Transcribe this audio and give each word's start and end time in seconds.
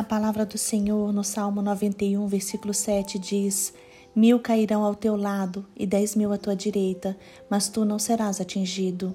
A 0.00 0.02
palavra 0.02 0.46
do 0.46 0.56
Senhor 0.56 1.12
no 1.12 1.22
Salmo 1.22 1.60
91, 1.60 2.26
versículo 2.26 2.72
7 2.72 3.18
diz: 3.18 3.70
Mil 4.16 4.40
cairão 4.40 4.82
ao 4.82 4.94
teu 4.94 5.14
lado 5.14 5.66
e 5.76 5.86
dez 5.86 6.16
mil 6.16 6.32
à 6.32 6.38
tua 6.38 6.56
direita, 6.56 7.14
mas 7.50 7.68
tu 7.68 7.84
não 7.84 7.98
serás 7.98 8.40
atingido. 8.40 9.14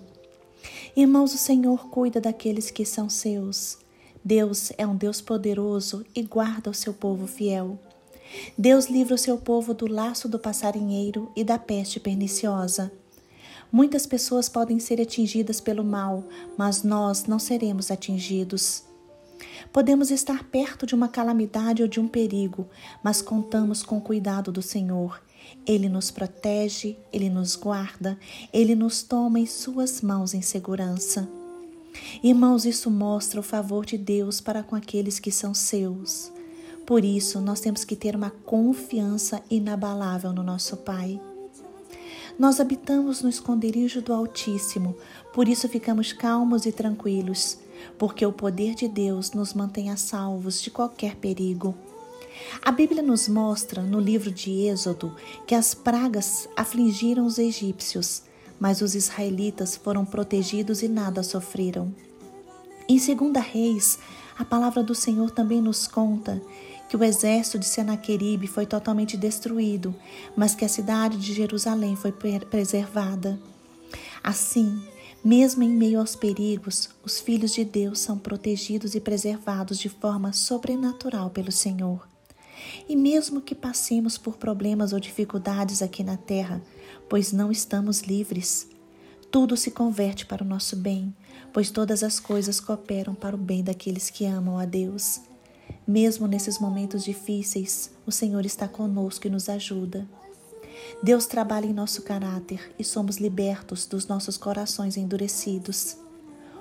Irmãos, 0.96 1.34
o 1.34 1.40
Senhor 1.40 1.90
cuida 1.90 2.22
daqueles 2.22 2.70
que 2.70 2.86
são 2.86 3.10
seus. 3.10 3.80
Deus 4.24 4.72
é 4.78 4.86
um 4.86 4.96
Deus 4.96 5.22
poderoso 5.22 6.06
e 6.14 6.22
guarda 6.22 6.70
o 6.70 6.74
seu 6.76 6.94
povo 6.94 7.26
fiel. 7.26 7.80
Deus 8.56 8.86
livra 8.86 9.16
o 9.16 9.18
seu 9.18 9.40
povo 9.40 9.74
do 9.74 9.88
laço 9.88 10.30
do 10.30 10.38
passarinheiro 10.38 11.32
e 11.36 11.44
da 11.44 11.58
peste 11.58 12.00
perniciosa. 12.00 12.92
Muitas 13.72 14.06
pessoas 14.06 14.48
podem 14.48 14.80
ser 14.80 15.02
atingidas 15.02 15.60
pelo 15.60 15.84
mal, 15.84 16.24
mas 16.56 16.84
nós 16.84 17.26
não 17.26 17.40
seremos 17.40 17.90
atingidos. 17.90 18.84
Podemos 19.72 20.12
estar 20.12 20.44
perto 20.46 20.86
de 20.86 20.96
uma 20.96 21.08
calamidade 21.08 21.82
ou 21.82 21.88
de 21.88 22.00
um 22.00 22.08
perigo, 22.08 22.68
mas 23.04 23.22
contamos 23.22 23.84
com 23.84 23.98
o 23.98 24.02
cuidado 24.02 24.52
do 24.52 24.62
Senhor. 24.62 25.22
Ele 25.66 25.90
nos 25.90 26.12
protege, 26.12 26.98
ele 27.12 27.30
nos 27.30 27.56
guarda, 27.56 28.18
ele 28.54 28.76
nos 28.76 29.04
toma 29.04 29.40
em 29.40 29.46
suas 29.46 30.02
mãos 30.02 30.34
em 30.34 30.42
segurança. 30.42 31.28
Irmãos, 32.24 32.66
isso 32.66 32.90
mostra 32.90 33.40
o 33.40 33.44
favor 33.44 33.86
de 33.86 33.98
Deus 33.98 34.42
para 34.42 34.64
com 34.64 34.76
aqueles 34.76 35.20
que 35.20 35.32
são 35.32 35.54
seus. 35.54 36.32
Por 36.86 37.04
isso, 37.04 37.42
nós 37.42 37.60
temos 37.60 37.84
que 37.84 37.96
ter 37.96 38.16
uma 38.16 38.30
confiança 38.30 39.42
inabalável 39.50 40.32
no 40.32 40.44
nosso 40.44 40.78
Pai. 40.78 41.20
Nós 42.38 42.60
habitamos 42.60 43.22
no 43.22 43.30
esconderijo 43.30 44.02
do 44.02 44.14
Altíssimo, 44.14 44.96
por 45.34 45.48
isso 45.48 45.70
ficamos 45.70 46.12
calmos 46.12 46.66
e 46.66 46.72
tranquilos 46.72 47.58
porque 47.98 48.26
o 48.26 48.32
poder 48.32 48.76
de 48.76 48.88
Deus 48.88 49.32
nos 49.32 49.54
mantém 49.54 49.90
a 49.90 49.98
salvos 49.98 50.62
de 50.62 50.70
qualquer 50.70 51.16
perigo. 51.16 51.76
A 52.62 52.72
Bíblia 52.72 53.02
nos 53.02 53.28
mostra 53.28 53.82
no 53.82 54.00
livro 54.00 54.32
de 54.32 54.68
Êxodo 54.68 55.16
que 55.48 55.56
as 55.56 55.74
pragas 55.74 56.48
afligiram 56.56 57.26
os 57.26 57.38
egípcios, 57.38 58.24
mas 58.60 58.82
os 58.82 58.96
israelitas 58.96 59.76
foram 59.76 60.06
protegidos 60.06 60.82
e 60.82 60.88
nada 60.88 61.24
sofreram. 61.24 61.94
Em 62.88 62.98
2 62.98 63.34
Reis, 63.52 64.00
a 64.38 64.46
palavra 64.46 64.84
do 64.84 64.94
Senhor 64.94 65.32
também 65.32 65.62
nos 65.62 65.88
conta 65.88 66.42
que 66.90 66.96
o 66.96 67.04
exército 67.04 67.58
de 67.58 67.66
Senaqueribe 67.66 68.48
foi 68.48 68.66
totalmente 68.66 69.18
destruído, 69.18 69.96
mas 70.36 70.54
que 70.54 70.64
a 70.64 70.70
cidade 70.70 71.18
de 71.18 71.34
Jerusalém 71.34 71.96
foi 71.96 72.12
preservada. 72.12 73.40
Assim, 74.24 74.82
mesmo 75.26 75.64
em 75.64 75.70
meio 75.70 76.00
aos 76.00 76.16
perigos, 76.16 76.88
os 77.04 77.20
filhos 77.20 77.52
de 77.52 77.66
Deus 77.66 77.98
são 77.98 78.16
protegidos 78.16 78.94
e 78.94 79.00
preservados 79.00 79.80
de 79.80 79.90
forma 79.90 80.32
sobrenatural 80.32 81.32
pelo 81.32 81.52
Senhor. 81.52 82.08
E 82.88 82.96
mesmo 82.96 83.42
que 83.42 83.56
passemos 83.56 84.20
por 84.20 84.38
problemas 84.38 84.94
ou 84.94 85.00
dificuldades 85.00 85.82
aqui 85.82 86.04
na 86.04 86.16
terra, 86.16 86.62
pois 87.10 87.34
não 87.34 87.52
estamos 87.52 88.02
livres, 88.02 88.68
tudo 89.32 89.58
se 89.58 89.72
converte 89.72 90.28
para 90.28 90.44
o 90.44 90.48
nosso 90.48 90.76
bem, 90.76 91.12
pois 91.52 91.72
todas 91.72 92.04
as 92.04 92.20
coisas 92.20 92.60
cooperam 92.60 93.16
para 93.16 93.36
o 93.36 93.40
bem 93.40 93.64
daqueles 93.64 94.12
que 94.12 94.26
amam 94.26 94.60
a 94.60 94.66
Deus. 94.66 95.22
Mesmo 95.88 96.28
nesses 96.28 96.60
momentos 96.60 97.04
difíceis, 97.04 97.90
o 98.06 98.12
Senhor 98.12 98.46
está 98.46 98.68
conosco 98.68 99.26
e 99.26 99.32
nos 99.32 99.50
ajuda. 99.50 100.08
Deus 101.02 101.26
trabalha 101.26 101.66
em 101.66 101.74
nosso 101.74 102.02
caráter 102.02 102.74
e 102.78 102.84
somos 102.84 103.18
libertos 103.18 103.86
dos 103.86 104.08
nossos 104.08 104.38
corações 104.38 104.98
endurecidos. 104.98 105.98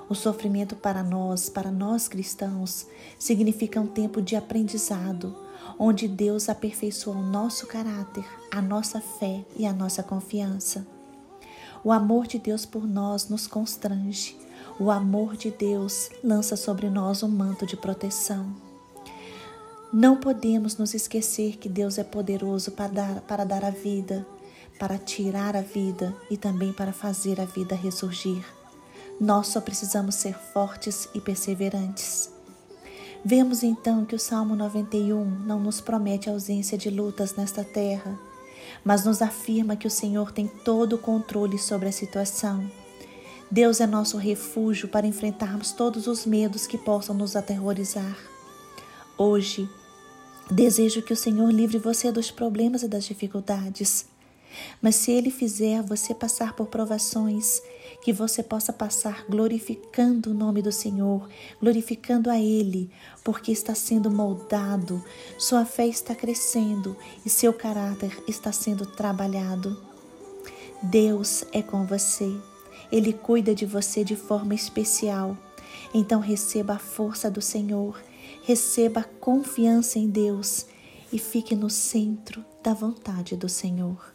O 0.09 0.15
sofrimento 0.15 0.77
para 0.77 1.03
nós, 1.03 1.49
para 1.49 1.71
nós 1.71 2.09
cristãos, 2.09 2.87
significa 3.19 3.81
um 3.81 3.87
tempo 3.87 4.21
de 4.21 4.37
aprendizado, 4.37 5.35
onde 5.79 6.07
Deus 6.07 6.49
aperfeiçoa 6.49 7.17
o 7.17 7.23
nosso 7.23 7.67
caráter, 7.67 8.25
a 8.51 8.61
nossa 8.61 9.01
fé 9.01 9.45
e 9.57 9.65
a 9.65 9.73
nossa 9.73 10.03
confiança. 10.03 10.87
O 11.83 11.93
amor 11.93 12.27
de 12.27 12.39
Deus 12.39 12.65
por 12.65 12.87
nós 12.87 13.29
nos 13.29 13.47
constrange. 13.47 14.37
O 14.79 14.91
amor 14.91 15.37
de 15.37 15.51
Deus 15.51 16.11
lança 16.23 16.57
sobre 16.57 16.89
nós 16.91 17.23
um 17.23 17.29
manto 17.29 17.67
de 17.67 17.77
proteção. 17.77 18.64
Não 19.97 20.17
podemos 20.17 20.77
nos 20.77 20.93
esquecer 20.93 21.57
que 21.57 21.69
Deus 21.69 21.99
é 21.99 22.03
poderoso 22.03 22.73
para 22.73 22.89
dar, 22.89 23.21
para 23.21 23.45
dar 23.45 23.65
a 23.65 23.71
vida, 23.71 24.27
para 24.77 24.99
tirar 24.99 25.55
a 25.55 25.61
vida 25.61 26.13
e 26.29 26.37
também 26.37 26.73
para 26.73 26.93
fazer 26.93 27.41
a 27.41 27.45
vida 27.45 27.77
ressurgir. 27.77 28.45
Nós 29.21 29.47
só 29.47 29.61
precisamos 29.61 30.17
ser 30.17 30.35
fortes 30.35 31.09
e 31.15 31.21
perseverantes. 31.21 32.29
Vemos 33.25 33.63
então 33.63 34.05
que 34.05 34.17
o 34.17 34.19
Salmo 34.19 34.57
91 34.57 35.25
não 35.47 35.61
nos 35.61 35.81
promete 35.81 36.29
ausência 36.29 36.77
de 36.77 36.91
lutas 36.91 37.37
nesta 37.37 37.63
terra, 37.63 38.19
mas 38.85 39.05
nos 39.05 39.23
afirma 39.23 39.77
que 39.77 39.87
o 39.87 39.91
Senhor 39.91 40.33
tem 40.33 40.49
todo 40.49 40.95
o 40.95 40.99
controle 40.99 41.57
sobre 41.57 41.89
a 41.89 41.93
situação. 41.93 42.69
Deus 43.49 43.81
é 43.81 43.87
nosso 43.87 44.17
refúgio 44.17 44.89
para 44.89 45.07
enfrentarmos 45.07 45.71
todos 45.71 46.09
os 46.09 46.27
medos 46.27 46.67
que 46.67 46.77
possam 46.77 47.15
nos 47.15 47.37
aterrorizar. 47.37 48.19
Hoje, 49.17 49.71
Desejo 50.51 51.01
que 51.01 51.13
o 51.13 51.17
Senhor 51.17 51.51
livre 51.51 51.79
você 51.79 52.13
dos 52.13 52.31
problemas 52.31 52.83
e 52.83 52.89
das 52.89 53.05
dificuldades. 53.05 54.07
Mas 54.81 54.97
se 54.97 55.11
Ele 55.11 55.31
fizer 55.31 55.83
você 55.83 56.15
passar 56.15 56.55
por 56.55 56.67
provações, 56.67 57.63
que 58.03 58.13
você 58.13 58.43
possa 58.43 58.73
passar 58.73 59.25
glorificando 59.29 60.31
o 60.31 60.35
nome 60.35 60.61
do 60.61 60.71
Senhor, 60.71 61.29
glorificando 61.61 62.31
a 62.31 62.39
Ele, 62.39 62.91
porque 63.25 63.51
está 63.51 63.75
sendo 63.75 64.11
moldado, 64.11 65.03
sua 65.39 65.65
fé 65.65 65.87
está 65.87 66.15
crescendo 66.15 66.95
e 67.25 67.31
seu 67.31 67.53
caráter 67.53 68.23
está 68.29 68.53
sendo 68.53 68.85
trabalhado. 68.85 69.83
Deus 70.83 71.45
é 71.53 71.63
com 71.63 71.87
você, 71.87 72.31
Ele 72.93 73.15
cuida 73.15 73.55
de 73.55 73.65
você 73.65 74.05
de 74.05 74.15
forma 74.15 74.55
especial. 74.55 75.37
Então 75.95 76.21
receba 76.21 76.75
a 76.75 76.79
força 76.79 77.31
do 77.31 77.41
Senhor 77.41 77.99
receba 78.47 79.03
confiança 79.03 79.99
em 79.99 80.07
Deus 80.07 80.67
e 81.11 81.19
fique 81.19 81.57
no 81.57 81.71
centro 81.71 82.45
da 82.63 82.75
vontade 82.75 83.37
do 83.37 83.49
Senhor. 83.49 84.14